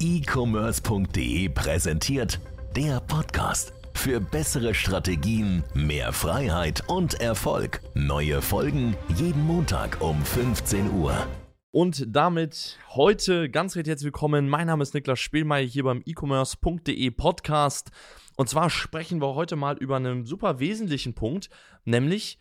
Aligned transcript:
e-commerce.de 0.00 1.50
präsentiert 1.50 2.40
der 2.74 3.00
Podcast. 3.00 3.74
Für 3.92 4.18
bessere 4.18 4.72
Strategien, 4.72 5.62
mehr 5.74 6.14
Freiheit 6.14 6.82
und 6.88 7.20
Erfolg. 7.20 7.82
Neue 7.92 8.40
Folgen 8.40 8.96
jeden 9.14 9.44
Montag 9.46 10.00
um 10.00 10.24
15 10.24 10.90
Uhr. 10.92 11.26
Und 11.70 12.06
damit 12.08 12.78
heute 12.94 13.50
ganz 13.50 13.76
herzlich 13.76 14.02
willkommen. 14.02 14.48
Mein 14.48 14.68
Name 14.68 14.82
ist 14.82 14.94
Niklas 14.94 15.20
Spielmeier 15.20 15.66
hier 15.66 15.84
beim 15.84 16.02
e-commerce.de 16.06 17.10
Podcast. 17.10 17.90
Und 18.36 18.48
zwar 18.48 18.70
sprechen 18.70 19.20
wir 19.20 19.34
heute 19.34 19.56
mal 19.56 19.76
über 19.76 19.96
einen 19.96 20.24
super 20.24 20.60
wesentlichen 20.60 21.14
Punkt, 21.14 21.50
nämlich 21.84 22.38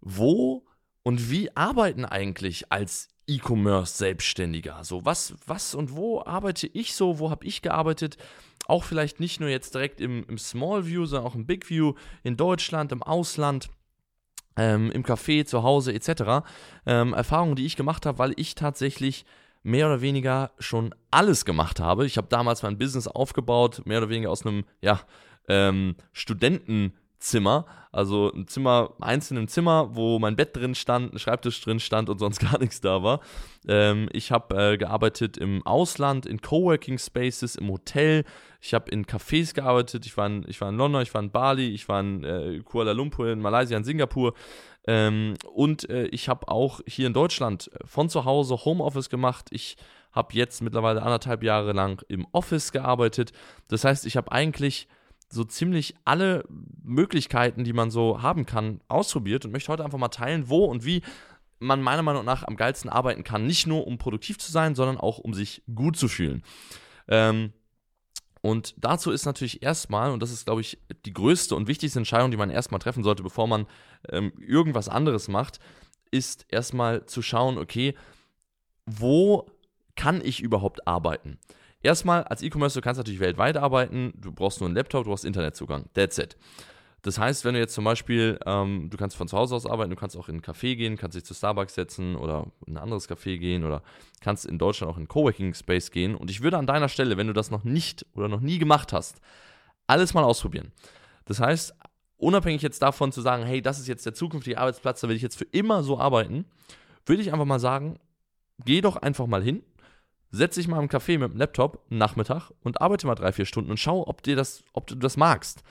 wo 0.00 0.64
und 1.02 1.28
wie 1.28 1.56
arbeiten 1.56 2.04
eigentlich 2.04 2.70
als 2.70 3.08
E-Commerce-Selbstständiger? 3.30 4.82
So, 4.82 5.04
was, 5.04 5.34
was 5.46 5.74
und 5.74 5.94
wo 5.94 6.22
arbeite 6.22 6.66
ich 6.66 6.94
so? 6.94 7.18
Wo 7.18 7.30
habe 7.30 7.46
ich 7.46 7.62
gearbeitet? 7.62 8.16
Auch 8.66 8.84
vielleicht 8.84 9.20
nicht 9.20 9.40
nur 9.40 9.48
jetzt 9.48 9.74
direkt 9.74 10.00
im, 10.00 10.24
im 10.28 10.38
Small 10.38 10.86
View, 10.86 11.06
sondern 11.06 11.30
auch 11.30 11.34
im 11.34 11.46
Big 11.46 11.68
View 11.70 11.94
in 12.22 12.36
Deutschland, 12.36 12.92
im 12.92 13.02
Ausland. 13.02 13.70
Ähm, 14.56 14.90
im 14.90 15.04
Café, 15.04 15.44
zu 15.44 15.62
Hause 15.62 15.94
etc. 15.94 16.44
Ähm, 16.84 17.14
Erfahrungen, 17.14 17.54
die 17.54 17.64
ich 17.64 17.76
gemacht 17.76 18.04
habe, 18.04 18.18
weil 18.18 18.34
ich 18.36 18.56
tatsächlich 18.56 19.24
mehr 19.62 19.86
oder 19.86 20.00
weniger 20.00 20.50
schon 20.58 20.94
alles 21.10 21.44
gemacht 21.44 21.80
habe. 21.80 22.04
Ich 22.04 22.16
habe 22.16 22.26
damals 22.28 22.62
mein 22.62 22.76
Business 22.76 23.06
aufgebaut, 23.06 23.82
mehr 23.84 23.98
oder 23.98 24.08
weniger 24.08 24.30
aus 24.30 24.44
einem 24.44 24.64
ja, 24.80 25.00
ähm, 25.48 25.94
Studenten- 26.12 26.94
Zimmer. 27.20 27.66
Also 27.92 28.32
ein 28.32 28.46
Zimmer, 28.46 28.94
einzelnen 29.00 29.48
Zimmer, 29.48 29.94
wo 29.94 30.18
mein 30.18 30.36
Bett 30.36 30.56
drin 30.56 30.74
stand, 30.74 31.12
ein 31.12 31.18
Schreibtisch 31.18 31.60
drin 31.60 31.80
stand 31.80 32.08
und 32.08 32.18
sonst 32.18 32.38
gar 32.50 32.58
nichts 32.58 32.80
da 32.80 33.02
war. 33.02 33.20
Ähm, 33.68 34.08
ich 34.12 34.32
habe 34.32 34.72
äh, 34.72 34.76
gearbeitet 34.78 35.36
im 35.36 35.64
Ausland, 35.66 36.24
in 36.24 36.40
Coworking 36.40 36.98
Spaces, 36.98 37.56
im 37.56 37.68
Hotel. 37.68 38.24
Ich 38.60 38.74
habe 38.74 38.90
in 38.90 39.06
Cafés 39.06 39.54
gearbeitet. 39.54 40.06
Ich 40.06 40.16
war 40.16 40.26
in, 40.26 40.44
ich 40.48 40.60
war 40.60 40.68
in 40.68 40.76
London, 40.76 41.02
ich 41.02 41.12
war 41.12 41.22
in 41.22 41.30
Bali, 41.30 41.68
ich 41.68 41.88
war 41.88 42.00
in 42.00 42.24
äh, 42.24 42.60
Kuala 42.64 42.92
Lumpur, 42.92 43.28
in 43.28 43.40
Malaysia, 43.40 43.76
in 43.76 43.84
Singapur. 43.84 44.34
Ähm, 44.86 45.34
und 45.52 45.90
äh, 45.90 46.06
ich 46.06 46.28
habe 46.28 46.48
auch 46.48 46.80
hier 46.86 47.06
in 47.06 47.12
Deutschland 47.12 47.70
von 47.84 48.08
zu 48.08 48.24
Hause 48.24 48.64
Homeoffice 48.64 49.10
gemacht. 49.10 49.48
Ich 49.50 49.76
habe 50.12 50.34
jetzt 50.34 50.62
mittlerweile 50.62 51.02
anderthalb 51.02 51.42
Jahre 51.42 51.72
lang 51.72 52.02
im 52.08 52.26
Office 52.32 52.72
gearbeitet. 52.72 53.32
Das 53.68 53.84
heißt, 53.84 54.06
ich 54.06 54.16
habe 54.16 54.32
eigentlich 54.32 54.88
so 55.32 55.44
ziemlich 55.44 55.94
alle 56.04 56.44
Möglichkeiten, 56.82 57.64
die 57.64 57.72
man 57.72 57.90
so 57.90 58.20
haben 58.20 58.46
kann, 58.46 58.80
ausprobiert 58.88 59.44
und 59.44 59.52
möchte 59.52 59.72
heute 59.72 59.84
einfach 59.84 59.98
mal 59.98 60.08
teilen, 60.08 60.48
wo 60.48 60.64
und 60.64 60.84
wie 60.84 61.02
man 61.60 61.82
meiner 61.82 62.02
Meinung 62.02 62.24
nach 62.24 62.42
am 62.44 62.56
geilsten 62.56 62.90
arbeiten 62.90 63.22
kann. 63.22 63.46
Nicht 63.46 63.66
nur, 63.66 63.86
um 63.86 63.98
produktiv 63.98 64.38
zu 64.38 64.50
sein, 64.50 64.74
sondern 64.74 64.98
auch, 64.98 65.18
um 65.18 65.34
sich 65.34 65.62
gut 65.72 65.96
zu 65.96 66.08
fühlen. 66.08 66.42
Ähm, 67.06 67.52
und 68.42 68.74
dazu 68.78 69.10
ist 69.10 69.26
natürlich 69.26 69.62
erstmal, 69.62 70.10
und 70.10 70.22
das 70.22 70.32
ist, 70.32 70.46
glaube 70.46 70.62
ich, 70.62 70.78
die 71.04 71.12
größte 71.12 71.54
und 71.54 71.68
wichtigste 71.68 71.98
Entscheidung, 71.98 72.30
die 72.30 72.38
man 72.38 72.50
erstmal 72.50 72.80
treffen 72.80 73.04
sollte, 73.04 73.22
bevor 73.22 73.46
man 73.46 73.66
ähm, 74.08 74.32
irgendwas 74.38 74.88
anderes 74.88 75.28
macht, 75.28 75.60
ist 76.10 76.46
erstmal 76.48 77.06
zu 77.06 77.22
schauen, 77.22 77.58
okay, 77.58 77.94
wo 78.86 79.46
kann 79.94 80.24
ich 80.24 80.40
überhaupt 80.40 80.88
arbeiten? 80.88 81.38
Erstmal, 81.82 82.24
als 82.24 82.42
E-Commerce, 82.42 82.78
du 82.78 82.82
kannst 82.82 82.98
natürlich 82.98 83.20
weltweit 83.20 83.56
arbeiten, 83.56 84.12
du 84.16 84.32
brauchst 84.32 84.60
nur 84.60 84.68
einen 84.68 84.76
Laptop, 84.76 85.04
du 85.04 85.10
brauchst 85.10 85.24
Internetzugang. 85.24 85.86
That's 85.94 86.18
it. 86.18 86.36
Das 87.02 87.18
heißt, 87.18 87.46
wenn 87.46 87.54
du 87.54 87.60
jetzt 87.60 87.72
zum 87.74 87.84
Beispiel, 87.84 88.38
ähm, 88.44 88.90
du 88.90 88.98
kannst 88.98 89.16
von 89.16 89.26
zu 89.26 89.36
Hause 89.36 89.54
aus 89.54 89.64
arbeiten, 89.64 89.88
du 89.88 89.96
kannst 89.96 90.16
auch 90.16 90.28
in 90.28 90.36
ein 90.36 90.42
Café 90.42 90.76
gehen, 90.76 90.98
kannst 90.98 91.16
dich 91.16 91.24
zu 91.24 91.32
Starbucks 91.32 91.74
setzen 91.74 92.14
oder 92.14 92.46
in 92.66 92.74
ein 92.74 92.82
anderes 92.82 93.08
Café 93.08 93.38
gehen 93.38 93.64
oder 93.64 93.82
kannst 94.20 94.44
in 94.44 94.58
Deutschland 94.58 94.92
auch 94.92 94.98
in 94.98 95.08
Coworking 95.08 95.54
Space 95.54 95.90
gehen. 95.90 96.14
Und 96.14 96.30
ich 96.30 96.42
würde 96.42 96.58
an 96.58 96.66
deiner 96.66 96.90
Stelle, 96.90 97.16
wenn 97.16 97.26
du 97.26 97.32
das 97.32 97.50
noch 97.50 97.64
nicht 97.64 98.04
oder 98.14 98.28
noch 98.28 98.40
nie 98.40 98.58
gemacht 98.58 98.92
hast, 98.92 99.22
alles 99.86 100.12
mal 100.12 100.24
ausprobieren. 100.24 100.72
Das 101.24 101.40
heißt, 101.40 101.74
unabhängig 102.18 102.60
jetzt 102.60 102.82
davon 102.82 103.12
zu 103.12 103.22
sagen, 103.22 103.44
hey, 103.44 103.62
das 103.62 103.78
ist 103.78 103.88
jetzt 103.88 104.04
der 104.04 104.12
zukünftige 104.12 104.58
Arbeitsplatz, 104.58 105.00
da 105.00 105.08
will 105.08 105.16
ich 105.16 105.22
jetzt 105.22 105.38
für 105.38 105.46
immer 105.52 105.82
so 105.82 105.98
arbeiten, 105.98 106.44
würde 107.06 107.22
ich 107.22 107.32
einfach 107.32 107.46
mal 107.46 107.60
sagen, 107.60 107.98
geh 108.66 108.82
doch 108.82 108.96
einfach 108.96 109.26
mal 109.26 109.42
hin 109.42 109.62
setz 110.30 110.54
dich 110.54 110.68
mal 110.68 110.80
im 110.80 110.88
Café 110.88 111.18
mit 111.18 111.32
dem 111.32 111.36
Laptop 111.36 111.84
Nachmittag 111.88 112.50
und 112.62 112.80
arbeite 112.80 113.06
mal 113.06 113.14
drei, 113.14 113.32
vier 113.32 113.46
Stunden 113.46 113.70
und 113.70 113.78
schau, 113.78 114.06
ob 114.06 114.22
dir 114.22 114.36
das, 114.36 114.62
ob 114.72 114.86
du 114.86 114.94
das 114.94 115.16
magst. 115.16 115.62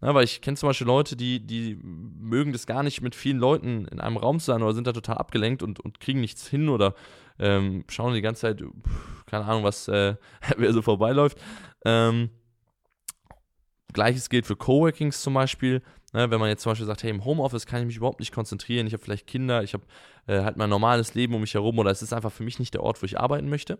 Ja, 0.00 0.14
weil 0.14 0.24
ich 0.24 0.40
kenne 0.42 0.56
zum 0.56 0.68
Beispiel 0.68 0.86
Leute, 0.86 1.16
die, 1.16 1.44
die 1.44 1.76
mögen 1.82 2.52
das 2.52 2.66
gar 2.66 2.84
nicht, 2.84 3.00
mit 3.00 3.16
vielen 3.16 3.38
Leuten 3.38 3.86
in 3.86 4.00
einem 4.00 4.16
Raum 4.16 4.38
zu 4.38 4.46
sein 4.46 4.62
oder 4.62 4.72
sind 4.72 4.86
da 4.86 4.92
total 4.92 5.18
abgelenkt 5.18 5.62
und, 5.62 5.80
und 5.80 5.98
kriegen 5.98 6.20
nichts 6.20 6.46
hin 6.46 6.68
oder 6.68 6.94
ähm, 7.40 7.84
schauen 7.88 8.14
die 8.14 8.20
ganze 8.20 8.42
Zeit, 8.42 8.62
keine 9.26 9.44
Ahnung, 9.44 9.64
was, 9.64 9.88
äh, 9.88 10.14
wer 10.56 10.72
so 10.72 10.82
vorbeiläuft. 10.82 11.38
Ähm, 11.84 12.30
Gleiches 13.92 14.28
gilt 14.28 14.46
für 14.46 14.56
Coworkings 14.56 15.22
zum 15.22 15.34
Beispiel. 15.34 15.82
Ne, 16.14 16.30
wenn 16.30 16.40
man 16.40 16.48
jetzt 16.48 16.62
zum 16.62 16.70
Beispiel 16.70 16.86
sagt, 16.86 17.02
hey, 17.02 17.10
im 17.10 17.24
Homeoffice 17.24 17.66
kann 17.66 17.80
ich 17.80 17.86
mich 17.86 17.96
überhaupt 17.96 18.20
nicht 18.20 18.32
konzentrieren, 18.32 18.86
ich 18.86 18.94
habe 18.94 19.02
vielleicht 19.02 19.26
Kinder, 19.26 19.62
ich 19.62 19.74
habe 19.74 19.84
äh, 20.26 20.40
halt 20.42 20.56
mein 20.56 20.70
normales 20.70 21.14
Leben 21.14 21.34
um 21.34 21.42
mich 21.42 21.52
herum 21.52 21.78
oder 21.78 21.90
es 21.90 22.00
ist 22.00 22.14
einfach 22.14 22.32
für 22.32 22.44
mich 22.44 22.58
nicht 22.58 22.72
der 22.72 22.82
Ort, 22.82 23.02
wo 23.02 23.06
ich 23.06 23.20
arbeiten 23.20 23.50
möchte. 23.50 23.78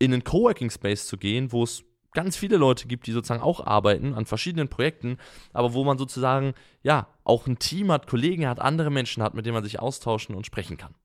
In 0.00 0.12
einen 0.12 0.24
Coworking 0.24 0.70
Space 0.70 1.06
zu 1.06 1.16
gehen, 1.16 1.52
wo 1.52 1.62
es 1.62 1.84
ganz 2.12 2.36
viele 2.36 2.56
Leute 2.56 2.88
gibt, 2.88 3.06
die 3.06 3.12
sozusagen 3.12 3.42
auch 3.42 3.64
arbeiten 3.64 4.14
an 4.14 4.26
verschiedenen 4.26 4.68
Projekten, 4.68 5.18
aber 5.52 5.72
wo 5.74 5.84
man 5.84 5.98
sozusagen 5.98 6.54
ja 6.82 7.06
auch 7.22 7.46
ein 7.46 7.60
Team 7.60 7.92
hat, 7.92 8.08
Kollegen 8.08 8.48
hat, 8.48 8.60
andere 8.60 8.90
Menschen 8.90 9.22
hat, 9.22 9.34
mit 9.34 9.46
denen 9.46 9.54
man 9.54 9.62
sich 9.62 9.78
austauschen 9.78 10.34
und 10.34 10.46
sprechen 10.46 10.76
kann. 10.76 10.96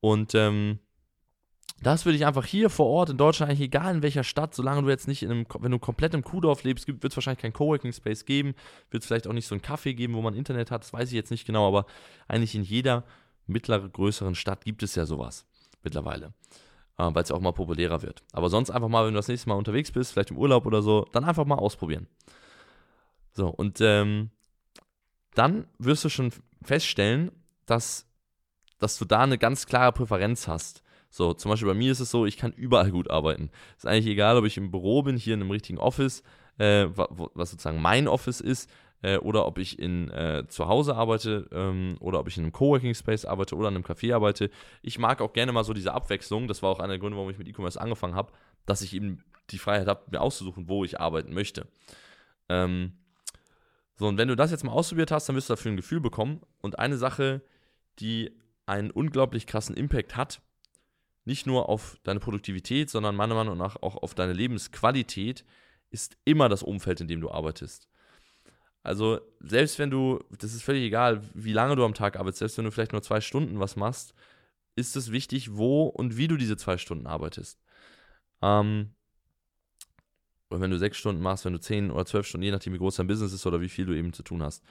Und 0.00 0.34
ähm, 0.34 0.80
das 1.80 2.04
würde 2.04 2.16
ich 2.16 2.26
einfach 2.26 2.44
hier 2.44 2.70
vor 2.70 2.86
Ort 2.86 3.10
in 3.10 3.18
Deutschland, 3.18 3.50
eigentlich 3.50 3.66
egal 3.66 3.94
in 3.94 4.02
welcher 4.02 4.24
Stadt, 4.24 4.54
solange 4.54 4.82
du 4.82 4.88
jetzt 4.88 5.06
nicht 5.06 5.22
in 5.22 5.30
einem, 5.30 5.46
wenn 5.60 5.70
du 5.70 5.78
komplett 5.78 6.12
im 6.14 6.24
Kuhdorf 6.24 6.64
lebst, 6.64 6.88
wird 6.88 7.04
es 7.04 7.16
wahrscheinlich 7.16 7.40
keinen 7.40 7.52
Coworking 7.52 7.92
Space 7.92 8.24
geben, 8.24 8.54
wird 8.90 9.02
es 9.02 9.06
vielleicht 9.06 9.28
auch 9.28 9.32
nicht 9.32 9.46
so 9.46 9.54
ein 9.54 9.62
Café 9.62 9.94
geben, 9.94 10.14
wo 10.14 10.22
man 10.22 10.34
Internet 10.34 10.70
hat, 10.70 10.82
das 10.82 10.92
weiß 10.92 11.08
ich 11.08 11.14
jetzt 11.14 11.30
nicht 11.30 11.46
genau, 11.46 11.68
aber 11.68 11.86
eigentlich 12.26 12.54
in 12.54 12.64
jeder 12.64 13.04
mittleren, 13.46 13.92
größeren 13.92 14.34
Stadt 14.34 14.64
gibt 14.64 14.82
es 14.82 14.96
ja 14.96 15.06
sowas 15.06 15.46
mittlerweile, 15.84 16.32
äh, 16.98 17.10
weil 17.12 17.22
es 17.22 17.28
ja 17.28 17.36
auch 17.36 17.40
mal 17.40 17.52
populärer 17.52 18.02
wird. 18.02 18.24
Aber 18.32 18.50
sonst 18.50 18.70
einfach 18.70 18.88
mal, 18.88 19.06
wenn 19.06 19.14
du 19.14 19.18
das 19.18 19.28
nächste 19.28 19.48
Mal 19.48 19.54
unterwegs 19.54 19.92
bist, 19.92 20.12
vielleicht 20.12 20.32
im 20.32 20.38
Urlaub 20.38 20.66
oder 20.66 20.82
so, 20.82 21.06
dann 21.12 21.24
einfach 21.24 21.44
mal 21.44 21.56
ausprobieren. 21.56 22.08
So, 23.34 23.48
und 23.48 23.80
ähm, 23.80 24.30
dann 25.34 25.68
wirst 25.78 26.04
du 26.04 26.08
schon 26.08 26.32
feststellen, 26.60 27.30
dass, 27.66 28.06
dass 28.80 28.98
du 28.98 29.04
da 29.04 29.20
eine 29.20 29.38
ganz 29.38 29.66
klare 29.66 29.92
Präferenz 29.92 30.48
hast 30.48 30.82
so, 31.10 31.32
zum 31.32 31.50
Beispiel 31.50 31.68
bei 31.68 31.74
mir 31.74 31.90
ist 31.92 32.00
es 32.00 32.10
so, 32.10 32.26
ich 32.26 32.36
kann 32.36 32.52
überall 32.52 32.90
gut 32.90 33.10
arbeiten. 33.10 33.50
Ist 33.76 33.86
eigentlich 33.86 34.06
egal, 34.06 34.36
ob 34.36 34.44
ich 34.44 34.56
im 34.56 34.70
Büro 34.70 35.02
bin, 35.02 35.16
hier 35.16 35.34
in 35.34 35.40
einem 35.40 35.50
richtigen 35.50 35.78
Office, 35.78 36.22
äh, 36.58 36.86
was 36.94 37.50
sozusagen 37.50 37.80
mein 37.80 38.08
Office 38.08 38.40
ist, 38.40 38.70
äh, 39.02 39.16
oder 39.18 39.46
ob 39.46 39.58
ich 39.58 39.78
in, 39.78 40.10
äh, 40.10 40.44
zu 40.48 40.66
Hause 40.66 40.96
arbeite 40.96 41.48
ähm, 41.52 41.96
oder 42.00 42.20
ob 42.20 42.28
ich 42.28 42.36
in 42.36 42.44
einem 42.44 42.52
Coworking 42.52 42.94
Space 42.94 43.24
arbeite 43.24 43.56
oder 43.56 43.68
in 43.68 43.76
einem 43.76 43.84
Café 43.84 44.14
arbeite. 44.14 44.50
Ich 44.82 44.98
mag 44.98 45.20
auch 45.20 45.32
gerne 45.32 45.52
mal 45.52 45.64
so 45.64 45.72
diese 45.72 45.94
Abwechslung. 45.94 46.48
Das 46.48 46.62
war 46.62 46.70
auch 46.70 46.80
einer 46.80 46.94
der 46.94 46.98
Gründe, 46.98 47.16
warum 47.16 47.30
ich 47.30 47.38
mit 47.38 47.48
E-Commerce 47.48 47.80
angefangen 47.80 48.14
habe, 48.14 48.32
dass 48.66 48.82
ich 48.82 48.94
eben 48.94 49.22
die 49.50 49.58
Freiheit 49.58 49.86
habe, 49.86 50.02
mir 50.10 50.20
auszusuchen, 50.20 50.68
wo 50.68 50.84
ich 50.84 51.00
arbeiten 51.00 51.32
möchte. 51.32 51.66
Ähm, 52.48 52.92
so, 53.96 54.06
und 54.06 54.18
wenn 54.18 54.28
du 54.28 54.36
das 54.36 54.50
jetzt 54.50 54.64
mal 54.64 54.72
ausprobiert 54.72 55.10
hast, 55.10 55.28
dann 55.28 55.36
wirst 55.36 55.48
du 55.48 55.54
dafür 55.54 55.72
ein 55.72 55.76
Gefühl 55.76 56.00
bekommen. 56.00 56.40
Und 56.60 56.78
eine 56.78 56.98
Sache, 56.98 57.42
die 57.98 58.30
einen 58.66 58.90
unglaublich 58.90 59.46
krassen 59.46 59.76
Impact 59.76 60.16
hat, 60.16 60.40
nicht 61.28 61.46
nur 61.46 61.68
auf 61.68 61.98
deine 62.04 62.20
Produktivität, 62.20 62.88
sondern 62.88 63.14
meiner 63.14 63.34
Meinung 63.34 63.58
nach 63.58 63.76
auch 63.82 63.96
auf 63.96 64.14
deine 64.14 64.32
Lebensqualität, 64.32 65.44
ist 65.90 66.16
immer 66.24 66.48
das 66.48 66.62
Umfeld, 66.62 67.02
in 67.02 67.06
dem 67.06 67.20
du 67.20 67.30
arbeitest. 67.30 67.86
Also 68.82 69.20
selbst 69.38 69.78
wenn 69.78 69.90
du, 69.90 70.24
das 70.30 70.54
ist 70.54 70.62
völlig 70.62 70.84
egal, 70.84 71.22
wie 71.34 71.52
lange 71.52 71.76
du 71.76 71.84
am 71.84 71.92
Tag 71.92 72.16
arbeitest, 72.16 72.38
selbst 72.38 72.56
wenn 72.56 72.64
du 72.64 72.70
vielleicht 72.70 72.92
nur 72.92 73.02
zwei 73.02 73.20
Stunden 73.20 73.60
was 73.60 73.76
machst, 73.76 74.14
ist 74.74 74.96
es 74.96 75.12
wichtig, 75.12 75.54
wo 75.54 75.84
und 75.84 76.16
wie 76.16 76.28
du 76.28 76.38
diese 76.38 76.56
zwei 76.56 76.78
Stunden 76.78 77.06
arbeitest. 77.06 77.60
Ähm, 78.40 78.94
oder 80.48 80.60
wenn 80.62 80.70
du 80.70 80.78
sechs 80.78 80.96
Stunden 80.96 81.20
machst, 81.20 81.44
wenn 81.44 81.52
du 81.52 81.60
zehn 81.60 81.90
oder 81.90 82.06
zwölf 82.06 82.26
Stunden, 82.26 82.44
je 82.44 82.52
nachdem 82.52 82.72
wie 82.72 82.78
groß 82.78 82.96
dein 82.96 83.06
Business 83.06 83.34
ist 83.34 83.44
oder 83.44 83.60
wie 83.60 83.68
viel 83.68 83.84
du 83.84 83.92
eben 83.92 84.14
zu 84.14 84.22
tun 84.22 84.42
hast. 84.42 84.64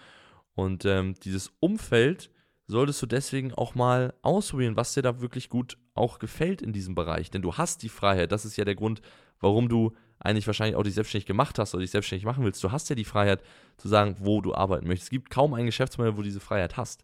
Und 0.56 0.86
ähm, 0.86 1.14
dieses 1.24 1.52
Umfeld 1.60 2.32
solltest 2.68 3.02
du 3.02 3.06
deswegen 3.06 3.54
auch 3.54 3.76
mal 3.76 4.14
ausprobieren, 4.22 4.76
was 4.76 4.94
dir 4.94 5.02
da 5.02 5.22
wirklich 5.22 5.50
gut 5.50 5.78
auch 5.94 6.20
gefällt 6.20 6.62
in 6.62 6.74
diesem 6.74 6.96
Bereich. 6.96 7.32
Denn 7.32 7.42
du 7.42 7.56
hast 7.56 7.82
die 7.84 7.90
Freiheit. 7.90 8.32
Das 8.32 8.46
ist 8.46 8.58
ja 8.58 8.66
der 8.66 8.76
Grund, 8.76 9.02
warum 9.40 9.70
du 9.70 9.94
eigentlich 10.20 10.48
wahrscheinlich 10.48 10.76
auch 10.76 10.84
dich 10.84 10.96
selbstständig 10.96 11.28
gemacht 11.28 11.60
hast 11.60 11.74
oder 11.74 11.82
dich 11.82 11.92
selbstständig 11.92 12.26
machen 12.26 12.44
willst. 12.44 12.64
Du 12.64 12.72
hast 12.72 12.90
ja 12.90 12.96
die 12.96 13.06
Freiheit 13.06 13.42
zu 13.78 13.88
sagen, 13.88 14.18
wo 14.20 14.42
du 14.42 14.54
arbeiten 14.54 14.88
möchtest. 14.88 15.08
Es 15.08 15.12
gibt 15.12 15.30
kaum 15.30 15.54
ein 15.54 15.66
Geschäftsmodell, 15.66 16.14
wo 16.14 16.18
du 16.18 16.24
diese 16.24 16.40
Freiheit 16.40 16.76
hast. 16.76 17.04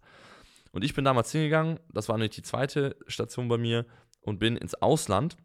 Und 0.71 0.83
ich 0.83 0.95
bin 0.95 1.05
damals 1.05 1.31
hingegangen, 1.31 1.79
das 1.93 2.09
war 2.09 2.17
nämlich 2.17 2.35
die 2.35 2.41
zweite 2.41 2.95
Station 3.07 3.47
bei 3.47 3.57
mir, 3.59 3.85
und 4.23 4.39
bin 4.39 4.57
ins 4.57 4.73
Ausland, 4.75 5.37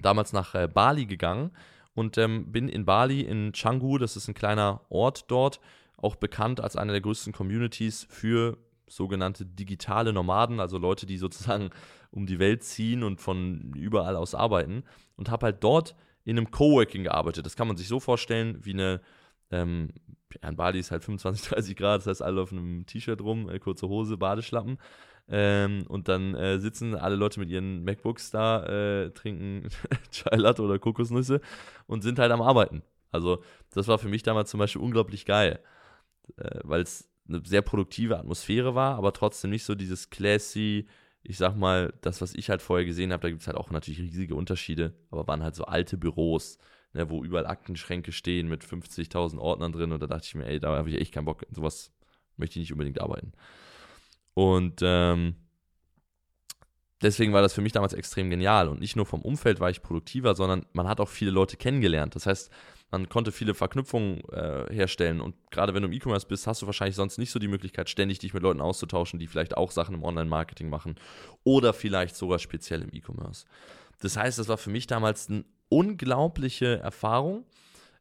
damals 0.00 0.32
nach 0.32 0.54
äh, 0.54 0.68
Bali 0.68 1.06
gegangen 1.06 1.52
und 1.94 2.18
ähm, 2.18 2.52
bin 2.52 2.68
in 2.68 2.84
Bali, 2.84 3.22
in 3.22 3.52
Canggu, 3.52 3.98
das 3.98 4.16
ist 4.16 4.28
ein 4.28 4.34
kleiner 4.34 4.82
Ort 4.90 5.30
dort, 5.30 5.60
auch 5.96 6.16
bekannt 6.16 6.60
als 6.60 6.76
eine 6.76 6.92
der 6.92 7.00
größten 7.00 7.32
Communities 7.32 8.06
für 8.10 8.58
sogenannte 8.88 9.44
digitale 9.44 10.12
Nomaden, 10.12 10.60
also 10.60 10.78
Leute, 10.78 11.06
die 11.06 11.18
sozusagen 11.18 11.70
um 12.10 12.26
die 12.26 12.38
Welt 12.38 12.62
ziehen 12.62 13.02
und 13.02 13.20
von 13.20 13.72
überall 13.74 14.16
aus 14.16 14.34
arbeiten 14.34 14.84
und 15.16 15.30
habe 15.30 15.46
halt 15.46 15.62
dort 15.64 15.94
in 16.24 16.36
einem 16.36 16.50
Coworking 16.50 17.04
gearbeitet. 17.04 17.46
Das 17.46 17.56
kann 17.56 17.68
man 17.68 17.76
sich 17.76 17.88
so 17.88 18.00
vorstellen 18.00 18.58
wie 18.62 18.72
eine, 18.72 19.00
ähm, 19.50 19.90
in 20.42 20.56
Bali 20.56 20.78
ist 20.78 20.90
halt 20.90 21.04
25, 21.04 21.48
30 21.48 21.76
Grad, 21.76 22.00
das 22.00 22.06
heißt 22.06 22.22
alle 22.22 22.42
auf 22.42 22.52
einem 22.52 22.86
T-Shirt 22.86 23.20
rum, 23.20 23.48
äh, 23.48 23.58
kurze 23.58 23.88
Hose, 23.88 24.16
Badeschlappen. 24.16 24.78
Ähm, 25.28 25.84
und 25.88 26.06
dann 26.08 26.34
äh, 26.36 26.60
sitzen 26.60 26.94
alle 26.94 27.16
Leute 27.16 27.40
mit 27.40 27.50
ihren 27.50 27.82
MacBooks 27.82 28.30
da, 28.30 28.64
äh, 28.66 29.10
trinken 29.10 29.68
Chai 30.12 30.36
Latte 30.36 30.62
oder 30.62 30.78
Kokosnüsse 30.78 31.40
und 31.86 32.02
sind 32.02 32.18
halt 32.20 32.30
am 32.30 32.42
Arbeiten. 32.42 32.82
Also 33.10 33.42
das 33.72 33.88
war 33.88 33.98
für 33.98 34.08
mich 34.08 34.22
damals 34.22 34.50
zum 34.50 34.58
Beispiel 34.58 34.82
unglaublich 34.82 35.26
geil, 35.26 35.60
äh, 36.36 36.60
weil 36.62 36.82
es 36.82 37.08
eine 37.28 37.42
sehr 37.44 37.62
produktive 37.62 38.18
Atmosphäre 38.18 38.74
war, 38.74 38.96
aber 38.96 39.12
trotzdem 39.12 39.50
nicht 39.50 39.64
so 39.64 39.74
dieses 39.74 40.10
classy, 40.10 40.86
ich 41.22 41.38
sag 41.38 41.56
mal, 41.56 41.92
das, 42.02 42.20
was 42.20 42.34
ich 42.34 42.50
halt 42.50 42.62
vorher 42.62 42.86
gesehen 42.86 43.12
habe, 43.12 43.22
da 43.22 43.30
gibt 43.30 43.40
es 43.40 43.46
halt 43.46 43.56
auch 43.56 43.70
natürlich 43.70 44.00
riesige 44.00 44.34
Unterschiede, 44.34 44.94
aber 45.10 45.26
waren 45.26 45.42
halt 45.42 45.54
so 45.54 45.64
alte 45.64 45.96
Büros, 45.96 46.58
ne, 46.92 47.10
wo 47.10 47.24
überall 47.24 47.46
Aktenschränke 47.46 48.12
stehen 48.12 48.48
mit 48.48 48.64
50.000 48.64 49.38
Ordnern 49.38 49.72
drin 49.72 49.92
und 49.92 50.02
da 50.02 50.06
dachte 50.06 50.26
ich 50.26 50.34
mir, 50.34 50.46
ey, 50.46 50.60
da 50.60 50.76
habe 50.76 50.90
ich 50.90 51.00
echt 51.00 51.12
keinen 51.12 51.24
Bock, 51.24 51.44
sowas 51.50 51.92
möchte 52.36 52.58
ich 52.58 52.64
nicht 52.64 52.72
unbedingt 52.72 53.00
arbeiten. 53.00 53.32
Und 54.34 54.80
ähm, 54.82 55.34
deswegen 57.02 57.32
war 57.32 57.42
das 57.42 57.54
für 57.54 57.62
mich 57.62 57.72
damals 57.72 57.92
extrem 57.92 58.30
genial 58.30 58.68
und 58.68 58.80
nicht 58.80 58.96
nur 58.96 59.06
vom 59.06 59.22
Umfeld 59.22 59.60
war 59.60 59.70
ich 59.70 59.82
produktiver, 59.82 60.34
sondern 60.34 60.66
man 60.72 60.88
hat 60.88 61.00
auch 61.00 61.08
viele 61.08 61.30
Leute 61.30 61.56
kennengelernt. 61.56 62.14
Das 62.14 62.26
heißt, 62.26 62.52
man 62.90 63.08
konnte 63.08 63.32
viele 63.32 63.54
Verknüpfungen 63.54 64.20
äh, 64.30 64.72
herstellen. 64.72 65.20
Und 65.20 65.34
gerade 65.50 65.74
wenn 65.74 65.82
du 65.82 65.88
im 65.88 65.92
E-Commerce 65.92 66.26
bist, 66.26 66.46
hast 66.46 66.62
du 66.62 66.66
wahrscheinlich 66.66 66.96
sonst 66.96 67.18
nicht 67.18 67.30
so 67.30 67.38
die 67.38 67.48
Möglichkeit, 67.48 67.90
ständig 67.90 68.20
dich 68.20 68.32
mit 68.32 68.42
Leuten 68.42 68.60
auszutauschen, 68.60 69.18
die 69.18 69.26
vielleicht 69.26 69.56
auch 69.56 69.70
Sachen 69.70 69.94
im 69.94 70.04
Online-Marketing 70.04 70.68
machen 70.68 70.96
oder 71.44 71.72
vielleicht 71.72 72.16
sogar 72.16 72.38
speziell 72.38 72.82
im 72.82 72.92
E-Commerce. 72.92 73.44
Das 74.00 74.16
heißt, 74.16 74.38
das 74.38 74.48
war 74.48 74.58
für 74.58 74.70
mich 74.70 74.86
damals 74.86 75.28
eine 75.28 75.44
unglaubliche 75.68 76.78
Erfahrung. 76.78 77.44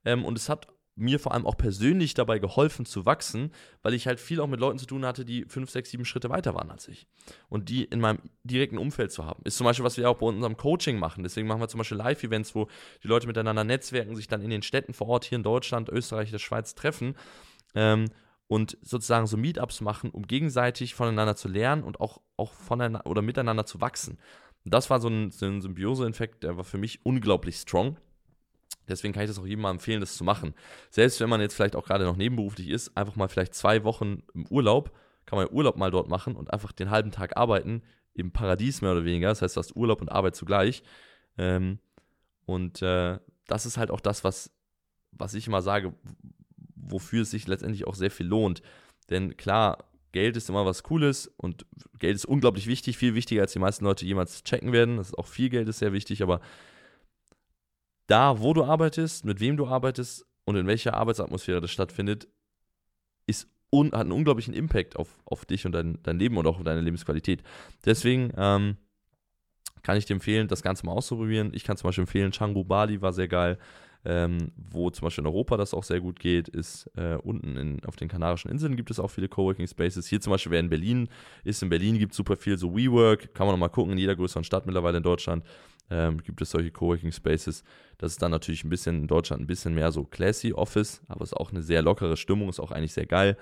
Ähm, 0.04 0.24
und 0.24 0.38
es 0.38 0.50
hat 0.50 0.68
mir 0.96 1.20
vor 1.20 1.34
allem 1.34 1.46
auch 1.46 1.58
persönlich 1.58 2.14
dabei 2.14 2.40
geholfen 2.40 2.86
zu 2.86 3.06
wachsen, 3.06 3.52
weil 3.82 3.94
ich 3.94 4.08
halt 4.08 4.20
viel 4.20 4.40
auch 4.40 4.48
mit 4.48 4.60
Leuten 4.60 4.80
zu 4.80 4.86
tun 4.86 5.06
hatte, 5.06 5.26
die 5.26 5.46
fünf, 5.46 5.70
sechs, 5.70 5.90
sieben 5.90 6.06
Schritte 6.06 6.30
weiter 6.30 6.56
waren 6.56 6.72
als 6.72 6.88
ich. 6.88 7.08
Und 7.50 7.70
die 7.70 7.84
in 7.84 8.00
meinem 8.00 8.20
direkten 8.44 8.78
Umfeld 8.78 9.12
zu 9.12 9.26
haben. 9.26 9.42
Ist 9.44 9.58
zum 9.58 9.66
Beispiel, 9.66 9.86
was 9.86 9.98
wir 9.98 10.10
auch 10.10 10.18
bei 10.18 10.26
unserem 10.26 10.56
Coaching 10.56 10.98
machen. 10.98 11.24
Deswegen 11.24 11.48
machen 11.48 11.60
wir 11.60 11.68
zum 11.68 11.80
Beispiel 11.80 11.98
Live-Events, 11.98 12.56
wo 12.56 12.68
die 13.04 13.08
Leute 13.08 13.28
miteinander 13.28 13.64
netzwerken, 13.64 14.16
sich 14.16 14.28
dann 14.28 14.42
in 14.42 14.50
den 14.50 14.62
Städten 14.62 14.94
vor 14.94 15.08
Ort 15.08 15.26
hier 15.26 15.36
in 15.36 15.44
Deutschland, 15.44 15.90
Österreich, 15.90 16.32
der 16.32 16.40
Schweiz 16.40 16.76
treffen. 16.76 17.16
Ähm, 17.74 18.06
und 18.48 18.78
sozusagen 18.82 19.28
so 19.28 19.38
Meetups 19.38 19.82
machen, 19.82 20.12
um 20.12 20.28
gegenseitig 20.28 20.94
voneinander 20.94 21.36
zu 21.36 21.48
lernen 21.48 21.84
und 21.84 22.00
auch, 22.00 22.22
auch 22.38 22.54
voneinander 22.54 23.06
oder 23.08 23.22
miteinander 23.22 23.66
zu 23.66 23.82
wachsen. 23.82 24.20
Und 24.64 24.74
das 24.74 24.90
war 24.90 25.00
so 25.00 25.10
ein, 25.10 25.32
so 25.32 25.46
ein 25.46 25.62
Symbiose-Effekt, 25.62 26.44
der 26.44 26.58
war 26.58 26.64
für 26.64 26.78
mich 26.78 27.06
unglaublich 27.06 27.58
strong. 27.58 27.98
Deswegen 28.88 29.14
kann 29.14 29.24
ich 29.24 29.30
das 29.30 29.40
auch 29.40 29.46
jedem 29.46 29.62
mal 29.62 29.72
empfehlen, 29.72 30.02
das 30.02 30.16
zu 30.16 30.24
machen. 30.24 30.54
Selbst 30.90 31.20
wenn 31.20 31.30
man 31.30 31.42
jetzt 31.42 31.56
vielleicht 31.56 31.76
auch 31.76 31.86
gerade 31.86 32.06
noch 32.06 32.16
nebenberuflich 32.16 32.70
ist, 32.70 32.96
einfach 32.96 33.16
mal 33.16 33.28
vielleicht 33.28 33.56
zwei 33.56 33.84
Wochen 33.84 34.24
im 34.34 34.46
Urlaub, 34.48 34.92
kann 35.26 35.38
man 35.38 35.48
Urlaub 35.52 35.78
mal 35.78 35.92
dort 35.92 36.08
machen 36.08 36.36
und 36.36 36.54
einfach 36.54 36.72
den 36.72 36.92
halben 36.92 37.12
Tag 37.12 37.36
arbeiten, 37.38 37.82
im 38.14 38.32
Paradies 38.32 38.82
mehr 38.82 38.92
oder 38.92 39.06
weniger. 39.06 39.30
Das 39.30 39.42
heißt, 39.42 39.56
du 39.56 39.60
hast 39.60 39.76
Urlaub 39.76 40.02
und 40.02 40.10
Arbeit 40.10 40.36
zugleich. 40.36 40.84
Ähm, 41.38 41.80
und 42.46 42.82
äh, 42.82 43.20
das 43.48 43.66
ist 43.66 43.78
halt 43.78 43.92
auch 43.92 44.00
das, 44.00 44.24
was, 44.24 44.52
was 45.12 45.34
ich 45.34 45.48
immer 45.48 45.62
sage, 45.62 45.94
wofür 46.76 47.24
es 47.24 47.32
sich 47.32 47.48
letztendlich 47.48 47.88
auch 47.88 47.96
sehr 47.96 48.12
viel 48.12 48.28
lohnt. 48.28 48.62
Denn 49.10 49.36
klar, 49.36 49.86
Geld 50.12 50.38
ist 50.38 50.50
immer 50.50 50.66
was 50.66 50.84
Cooles 50.84 51.28
und 51.38 51.66
Geld 52.00 52.16
ist 52.16 52.26
unglaublich 52.26 52.68
wichtig, 52.68 52.98
viel 52.98 53.16
wichtiger, 53.16 53.42
als 53.42 53.52
die 53.52 53.60
meisten 53.60 53.84
Leute 53.84 54.06
jemals 54.06 54.44
checken 54.44 54.72
werden. 54.72 54.98
Das 54.98 55.10
ist 55.10 55.18
auch 55.18 55.28
viel 55.28 55.50
Geld 55.50 55.68
ist 55.68 55.80
sehr 55.80 55.92
wichtig, 55.92 56.24
aber 56.24 56.40
da, 58.08 58.40
wo 58.40 58.54
du 58.54 58.64
arbeitest, 58.64 59.26
mit 59.26 59.40
wem 59.40 59.58
du 59.58 59.68
arbeitest 59.68 60.26
und 60.46 60.56
in 60.56 60.68
welcher 60.68 60.94
Arbeitsatmosphäre 60.94 61.62
das 61.62 61.72
stattfindet, 61.72 62.28
ist 63.28 63.48
un, 63.72 63.88
hat 63.88 64.02
einen 64.02 64.12
unglaublichen 64.12 64.54
Impact 64.54 64.96
auf, 64.96 65.10
auf 65.26 65.46
dich 65.46 65.66
und 65.66 65.72
dein, 65.72 66.00
dein 66.04 66.20
Leben 66.20 66.38
und 66.38 66.48
auch 66.48 66.58
auf 66.58 66.64
deine 66.64 66.82
Lebensqualität. 66.82 67.44
Deswegen 67.84 68.32
ähm, 68.38 68.78
kann 69.82 69.98
ich 69.98 70.06
dir 70.06 70.14
empfehlen, 70.14 70.48
das 70.48 70.62
Ganze 70.62 70.86
mal 70.86 70.94
auszuprobieren. 70.94 71.52
Ich 71.54 71.64
kann 71.64 71.78
zum 71.78 71.88
Beispiel 71.88 72.04
empfehlen, 72.04 72.32
Canggu 72.32 72.64
Bali 72.64 73.02
war 73.02 73.14
sehr 73.14 73.28
geil. 73.28 73.58
Ähm, 74.08 74.52
wo 74.56 74.92
zum 74.92 75.06
Beispiel 75.06 75.24
in 75.24 75.28
Europa 75.28 75.58
das 75.58 75.74
auch 75.74 75.84
sehr 75.84 76.00
gut 76.00 76.20
geht, 76.20 76.48
ist 76.48 76.92
äh, 76.96 77.16
unten 77.16 77.58
in, 77.58 77.84
auf 77.86 77.96
den 77.96 78.08
Kanarischen 78.08 78.52
Inseln 78.52 78.76
gibt 78.76 78.92
es 78.92 79.00
auch 79.00 79.08
viele 79.08 79.28
Coworking 79.28 79.66
Spaces. 79.66 80.06
Hier 80.06 80.22
zum 80.22 80.30
Beispiel, 80.30 80.52
wer 80.52 80.60
in 80.60 80.70
Berlin 80.70 81.10
ist, 81.44 81.64
in 81.64 81.70
Berlin 81.70 81.98
gibt 81.98 82.12
es 82.12 82.18
super 82.18 82.36
viel 82.36 82.56
so 82.60 82.76
WeWork, 82.76 83.34
kann 83.34 83.48
man 83.48 83.56
noch 83.56 83.60
mal 83.60 83.70
gucken, 83.70 83.94
in 83.94 83.98
jeder 83.98 84.16
größeren 84.16 84.44
Stadt 84.44 84.68
mittlerweile 84.68 84.98
in 84.98 85.04
Deutschland 85.04 85.44
ähm, 85.90 86.22
gibt 86.24 86.42
es 86.42 86.52
solche 86.52 86.72
Coworking 86.72 87.12
Spaces. 87.12 87.64
Das 87.98 88.14
ist 88.14 88.22
dann 88.22 88.32
natürlich 88.32 88.64
ein 88.64 88.70
bisschen 88.70 89.02
in 89.02 89.08
Deutschland 89.08 89.44
ein 89.44 89.48
bisschen 89.48 89.74
mehr 89.74 89.92
so 89.92 90.04
classy 90.04 90.54
Office, 90.54 91.02
aber 91.08 91.24
es 91.24 91.32
ist 91.32 91.38
auch 91.38 91.52
eine 91.52 91.62
sehr 91.62 91.82
lockere 91.82 92.18
Stimmung, 92.18 92.50
ist 92.50 92.60
auch 92.60 92.72
eigentlich 92.72 92.94
sehr 92.94 93.06
geil. 93.06 93.38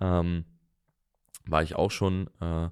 Ähm, 0.00 0.44
war 1.46 1.62
ich 1.62 1.76
auch 1.76 1.90
schon. 1.90 2.28
Äh, 2.40 2.68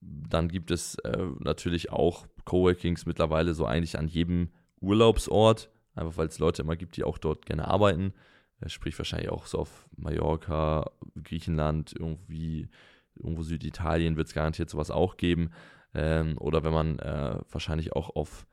dann 0.00 0.48
gibt 0.48 0.70
es 0.70 0.94
äh, 1.00 1.26
natürlich 1.40 1.90
auch 1.90 2.26
Coworkings 2.44 3.06
mittlerweile 3.06 3.54
so 3.54 3.66
eigentlich 3.66 3.98
an 3.98 4.06
jedem 4.06 4.50
Urlaubsort, 4.80 5.70
einfach 5.94 6.16
weil 6.16 6.28
es 6.28 6.38
Leute 6.38 6.62
immer 6.62 6.76
gibt, 6.76 6.96
die 6.96 7.04
auch 7.04 7.18
dort 7.18 7.46
gerne 7.46 7.66
arbeiten. 7.66 8.12
Äh, 8.60 8.68
sprich 8.68 8.96
wahrscheinlich 8.98 9.30
auch 9.30 9.46
so 9.46 9.58
auf 9.58 9.88
Mallorca, 9.96 10.90
Griechenland, 11.22 11.94
irgendwie 11.98 12.68
irgendwo 13.16 13.42
Süditalien 13.42 14.16
wird 14.16 14.28
es 14.28 14.34
garantiert 14.34 14.70
sowas 14.70 14.90
auch 14.90 15.16
geben. 15.16 15.50
Ähm, 15.94 16.36
oder 16.38 16.64
wenn 16.64 16.72
man 16.72 16.98
äh, 16.98 17.38
wahrscheinlich 17.50 17.92
auch 17.94 18.14
auf 18.14 18.46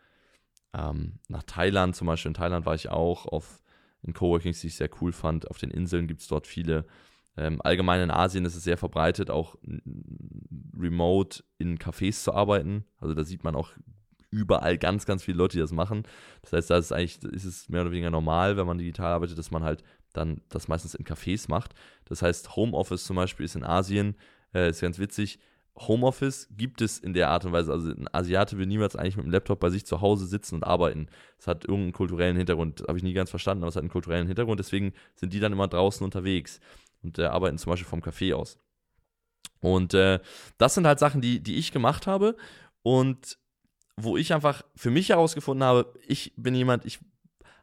ähm, 0.73 1.19
nach 1.27 1.43
Thailand, 1.43 1.95
zum 1.95 2.07
Beispiel 2.07 2.29
in 2.29 2.35
Thailand 2.35 2.65
war 2.65 2.75
ich 2.75 2.89
auch, 2.89 3.25
auf 3.25 3.61
in 4.01 4.13
Coworkings, 4.13 4.61
die 4.61 4.67
ich 4.67 4.75
sehr 4.75 4.89
cool 5.01 5.11
fand. 5.11 5.49
Auf 5.49 5.57
den 5.57 5.71
Inseln 5.71 6.07
gibt 6.07 6.21
es 6.21 6.27
dort 6.27 6.47
viele. 6.47 6.85
Ähm, 7.37 7.61
allgemein 7.61 8.01
in 8.01 8.11
Asien 8.11 8.45
ist 8.45 8.55
es 8.55 8.63
sehr 8.63 8.77
verbreitet, 8.77 9.29
auch 9.29 9.55
remote 10.77 11.43
in 11.57 11.77
Cafés 11.77 12.23
zu 12.23 12.33
arbeiten. 12.33 12.85
Also 12.99 13.13
da 13.13 13.23
sieht 13.23 13.43
man 13.43 13.55
auch 13.55 13.71
überall 14.29 14.77
ganz, 14.77 15.05
ganz 15.05 15.23
viele 15.23 15.37
Leute, 15.37 15.57
die 15.57 15.61
das 15.61 15.71
machen. 15.71 16.03
Das 16.41 16.53
heißt, 16.53 16.69
da 16.69 16.77
ist 16.77 16.91
eigentlich, 16.91 17.23
ist 17.23 17.45
es 17.45 17.69
mehr 17.69 17.81
oder 17.81 17.91
weniger 17.91 18.11
normal, 18.11 18.57
wenn 18.57 18.67
man 18.67 18.77
digital 18.77 19.13
arbeitet, 19.13 19.37
dass 19.37 19.51
man 19.51 19.63
halt 19.63 19.83
dann 20.13 20.41
das 20.49 20.67
meistens 20.67 20.95
in 20.95 21.05
Cafés 21.05 21.49
macht. 21.49 21.73
Das 22.05 22.21
heißt, 22.21 22.55
Homeoffice 22.55 23.05
zum 23.05 23.15
Beispiel 23.15 23.45
ist 23.45 23.55
in 23.55 23.63
Asien, 23.63 24.15
äh, 24.53 24.69
ist 24.69 24.81
ganz 24.81 24.99
witzig, 24.99 25.39
Homeoffice 25.77 26.47
gibt 26.51 26.81
es 26.81 26.99
in 26.99 27.13
der 27.13 27.29
Art 27.29 27.45
und 27.45 27.51
Weise. 27.51 27.71
Also 27.71 27.89
ein 27.89 28.07
Asiate 28.13 28.57
will 28.57 28.65
niemals 28.65 28.95
eigentlich 28.95 29.17
mit 29.17 29.25
dem 29.25 29.31
Laptop 29.31 29.59
bei 29.59 29.69
sich 29.69 29.85
zu 29.85 30.01
Hause 30.01 30.25
sitzen 30.25 30.55
und 30.55 30.63
arbeiten. 30.63 31.07
Das 31.37 31.47
hat 31.47 31.65
irgendeinen 31.65 31.93
kulturellen 31.93 32.37
Hintergrund, 32.37 32.83
habe 32.87 32.97
ich 32.97 33.03
nie 33.03 33.13
ganz 33.13 33.29
verstanden, 33.29 33.63
aber 33.63 33.69
es 33.69 33.75
hat 33.75 33.81
einen 33.81 33.91
kulturellen 33.91 34.27
Hintergrund. 34.27 34.59
Deswegen 34.59 34.93
sind 35.15 35.33
die 35.33 35.39
dann 35.39 35.51
immer 35.51 35.67
draußen 35.67 36.03
unterwegs 36.03 36.59
und 37.03 37.19
äh, 37.19 37.25
arbeiten 37.25 37.57
zum 37.57 37.71
Beispiel 37.71 37.87
vom 37.87 38.01
Café 38.01 38.33
aus. 38.33 38.57
Und 39.59 39.93
äh, 39.93 40.19
das 40.57 40.75
sind 40.75 40.87
halt 40.87 40.99
Sachen, 40.99 41.21
die, 41.21 41.41
die 41.41 41.55
ich 41.55 41.71
gemacht 41.71 42.07
habe 42.07 42.37
und 42.83 43.37
wo 43.97 44.17
ich 44.17 44.33
einfach 44.33 44.63
für 44.75 44.91
mich 44.91 45.09
herausgefunden 45.09 45.65
habe, 45.65 45.93
ich 46.07 46.33
bin 46.37 46.55
jemand, 46.55 46.85
ich 46.85 46.99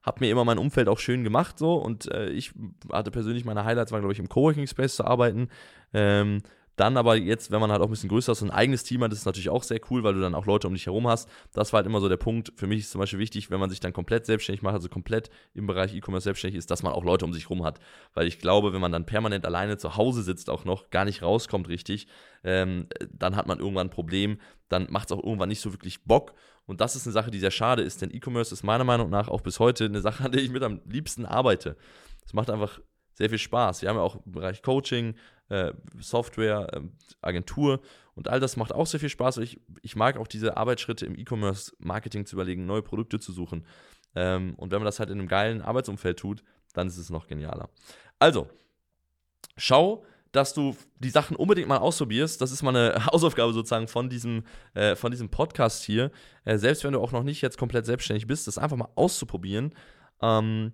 habe 0.02 0.21
mir 0.21 0.31
immer 0.31 0.45
mein 0.45 0.59
Umfeld 0.59 0.88
auch 0.88 0.99
schön 0.99 1.23
gemacht 1.25 1.59
so 1.59 1.76
und 1.76 2.11
äh, 2.11 2.31
ich 2.31 2.52
hatte 2.90 3.11
persönlich 3.11 3.45
meine 3.45 3.64
Highlights, 3.64 3.92
war 3.92 4.00
glaube 4.00 4.12
ich 4.12 4.19
im 4.19 4.28
Coworking 4.28 4.66
Space 4.66 4.97
zu 4.97 5.04
arbeiten. 5.04 5.49
Ähm, 5.95 6.42
dann 6.76 6.97
aber 6.97 7.17
jetzt, 7.17 7.50
wenn 7.50 7.61
man 7.61 7.71
halt 7.71 7.83
auch 7.83 7.87
ein 7.87 7.91
bisschen 7.91 8.09
größer 8.09 8.33
ist, 8.33 8.38
so 8.38 8.47
ein 8.47 8.50
eigenes 8.50 8.83
Team 8.83 9.02
hat, 9.02 9.12
ist 9.12 9.26
natürlich 9.26 9.50
auch 9.50 9.62
sehr 9.62 9.81
cool, 9.91 10.02
weil 10.05 10.14
du 10.14 10.21
dann 10.21 10.35
auch 10.35 10.47
Leute 10.47 10.67
um 10.67 10.75
dich 10.75 10.87
herum 10.87 11.07
hast. 11.07 11.29
Das 11.52 11.73
war 11.73 11.79
halt 11.79 11.87
immer 11.87 12.00
so 12.00 12.09
der 12.09 12.17
Punkt. 12.17 12.52
Für 12.57 12.67
mich 12.67 12.81
ist 12.81 12.91
zum 12.91 13.00
Beispiel 13.00 13.19
wichtig, 13.19 13.50
wenn 13.50 13.61
man 13.61 13.69
sich 13.69 13.81
dann 13.81 13.93
komplett 13.93 14.25
selbstständig 14.25 14.62
macht, 14.62 14.75
also 14.75 14.88
komplett 14.88 15.31
im 15.55 15.67
Bereich 15.67 15.95
E-Commerce 15.95 16.25
selbstständig 16.25 16.59
ist, 16.59 16.71
dass 16.71 16.83
man 16.83 16.93
auch 16.93 17.05
Leute 17.05 17.25
um 17.25 17.33
sich 17.33 17.45
herum 17.45 17.64
hat. 17.64 17.79
Weil 18.14 18.26
ich 18.26 18.38
glaube, 18.38 18.73
wenn 18.73 18.81
man 18.81 18.93
dann 18.93 19.05
permanent 19.05 19.45
alleine 19.45 19.76
zu 19.76 19.97
Hause 19.97 20.23
sitzt, 20.23 20.49
auch 20.49 20.64
noch 20.64 20.91
gar 20.91 21.05
nicht 21.05 21.23
rauskommt 21.23 21.69
richtig, 21.69 22.07
ähm, 22.43 22.87
dann 23.11 23.37
hat 23.37 23.47
man 23.47 23.59
irgendwann 23.59 23.88
ein 23.88 23.91
Problem. 23.91 24.38
Dann 24.69 24.87
macht 24.91 25.11
es 25.11 25.17
auch 25.17 25.23
irgendwann 25.23 25.50
nicht 25.50 25.61
so 25.61 25.73
wirklich 25.73 26.05
Bock. 26.05 26.33
Und 26.64 26.81
das 26.81 26.97
ist 26.97 27.07
eine 27.07 27.12
Sache, 27.12 27.31
die 27.31 27.38
sehr 27.38 27.50
schade 27.50 27.83
ist, 27.83 28.00
denn 28.00 28.11
E-Commerce 28.14 28.55
ist 28.55 28.62
meiner 28.62 28.85
Meinung 28.85 29.11
nach 29.11 29.29
auch 29.29 29.41
bis 29.41 29.59
heute 29.59 29.85
eine 29.85 30.00
Sache, 30.00 30.25
an 30.25 30.33
der 30.33 30.43
ich 30.43 30.50
mit 30.50 30.62
am 30.62 30.81
liebsten 30.87 31.26
arbeite. 31.26 31.76
Es 32.25 32.33
macht 32.33 32.50
einfach 32.50 32.81
sehr 33.14 33.29
viel 33.29 33.38
Spaß. 33.38 33.83
Wir 33.83 33.88
haben 33.88 33.97
ja 33.97 34.02
auch 34.02 34.25
im 34.25 34.33
Bereich 34.33 34.62
Coaching, 34.62 35.14
äh, 35.52 35.73
Software, 36.00 36.66
äh, 36.73 36.80
Agentur 37.21 37.80
und 38.14 38.28
all 38.28 38.40
das 38.40 38.56
macht 38.56 38.73
auch 38.73 38.87
sehr 38.87 39.00
viel 39.00 39.09
Spaß. 39.09 39.38
Ich, 39.38 39.61
ich 39.82 39.97
mag 39.97 40.16
auch 40.16 40.26
diese 40.26 40.56
Arbeitsschritte 40.56 41.06
im 41.06 41.18
E-Commerce-Marketing 41.18 42.26
zu 42.26 42.37
überlegen, 42.37 42.66
neue 42.66 42.82
Produkte 42.82 43.21
zu 43.21 43.32
suchen. 43.32 43.66
Ähm, 44.14 44.54
und 44.56 44.71
wenn 44.71 44.78
man 44.78 44.87
das 44.87 44.99
halt 44.99 45.11
in 45.11 45.18
einem 45.18 45.28
geilen 45.28 45.62
Arbeitsumfeld 45.62 46.18
tut, 46.18 46.42
dann 46.73 46.87
ist 46.87 46.97
es 46.97 47.11
noch 47.11 47.26
genialer. 47.26 47.68
Also, 48.18 48.49
schau, 49.56 50.04
dass 50.32 50.54
du 50.54 50.75
die 50.99 51.11
Sachen 51.11 51.37
unbedingt 51.37 51.68
mal 51.68 51.78
ausprobierst. 51.78 52.40
Das 52.40 52.52
ist 52.52 52.62
mal 52.62 52.75
eine 52.75 53.06
Hausaufgabe 53.06 53.52
sozusagen 53.52 53.88
von 53.88 54.09
diesem, 54.09 54.44
äh, 54.75 54.97
von 54.97 55.11
diesem 55.11 55.28
Podcast 55.28 55.85
hier. 55.85 56.11
Äh, 56.44 56.56
selbst 56.56 56.85
wenn 56.85 56.92
du 56.92 57.00
auch 57.00 57.12
noch 57.12 57.23
nicht 57.23 57.42
jetzt 57.42 57.59
komplett 57.59 57.85
selbstständig 57.85 58.26
bist, 58.26 58.47
das 58.47 58.59
einfach 58.59 58.76
mal 58.76 58.88
auszuprobieren, 58.94 59.75
ähm, 60.23 60.73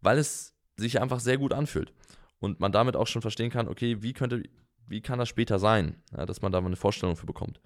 weil 0.00 0.18
es 0.18 0.54
sich 0.76 1.00
einfach 1.00 1.20
sehr 1.20 1.38
gut 1.38 1.52
anfühlt. 1.52 1.92
Und 2.38 2.60
man 2.60 2.72
damit 2.72 2.96
auch 2.96 3.06
schon 3.06 3.22
verstehen 3.22 3.50
kann, 3.50 3.68
okay, 3.68 4.02
wie 4.02 4.12
könnte 4.12 4.42
wie 4.88 5.00
kann 5.00 5.18
das 5.18 5.28
später 5.28 5.58
sein, 5.58 6.02
ja, 6.16 6.26
dass 6.26 6.42
man 6.42 6.52
da 6.52 6.60
mal 6.60 6.68
eine 6.68 6.76
Vorstellung 6.76 7.16
für 7.16 7.26
bekommt. 7.26 7.60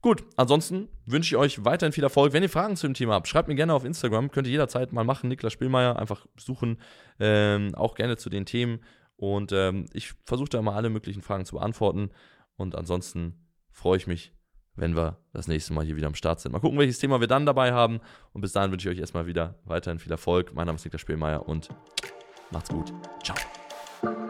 Gut, 0.00 0.24
ansonsten 0.36 0.88
wünsche 1.06 1.34
ich 1.34 1.36
euch 1.36 1.64
weiterhin 1.64 1.92
viel 1.92 2.04
Erfolg. 2.04 2.32
Wenn 2.32 2.44
ihr 2.44 2.48
Fragen 2.48 2.76
zu 2.76 2.86
dem 2.86 2.94
Thema 2.94 3.14
habt, 3.14 3.26
schreibt 3.26 3.48
mir 3.48 3.56
gerne 3.56 3.74
auf 3.74 3.84
Instagram. 3.84 4.30
Könnt 4.30 4.46
ihr 4.46 4.52
jederzeit 4.52 4.92
mal 4.92 5.04
machen. 5.04 5.28
Niklas 5.28 5.52
Spielmeier 5.52 5.98
einfach 5.98 6.26
suchen. 6.36 6.78
Ähm, 7.18 7.74
auch 7.74 7.96
gerne 7.96 8.16
zu 8.16 8.30
den 8.30 8.46
Themen. 8.46 8.80
Und 9.16 9.50
ähm, 9.50 9.86
ich 9.92 10.12
versuche 10.24 10.50
da 10.50 10.62
mal 10.62 10.76
alle 10.76 10.88
möglichen 10.88 11.22
Fragen 11.22 11.44
zu 11.44 11.56
beantworten. 11.56 12.10
Und 12.56 12.76
ansonsten 12.76 13.48
freue 13.72 13.96
ich 13.96 14.06
mich, 14.06 14.32
wenn 14.76 14.94
wir 14.94 15.18
das 15.32 15.48
nächste 15.48 15.72
Mal 15.72 15.84
hier 15.84 15.96
wieder 15.96 16.06
am 16.06 16.14
Start 16.14 16.38
sind. 16.38 16.52
Mal 16.52 16.60
gucken, 16.60 16.78
welches 16.78 17.00
Thema 17.00 17.18
wir 17.18 17.26
dann 17.26 17.44
dabei 17.44 17.72
haben. 17.72 17.98
Und 18.32 18.42
bis 18.42 18.52
dahin 18.52 18.70
wünsche 18.70 18.88
ich 18.88 18.94
euch 18.94 19.00
erstmal 19.00 19.26
wieder 19.26 19.58
weiterhin 19.64 19.98
viel 19.98 20.12
Erfolg. 20.12 20.54
Mein 20.54 20.66
Name 20.66 20.76
ist 20.76 20.84
Niklas 20.84 21.00
Spielmeier 21.00 21.48
und 21.48 21.70
macht's 22.52 22.70
gut. 22.70 22.92
Ciao. 23.24 23.36
life. 24.02 24.27